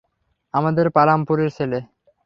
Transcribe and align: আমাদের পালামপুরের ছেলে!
আমাদের 0.53 0.85
পালামপুরের 0.95 1.49
ছেলে! 1.57 1.79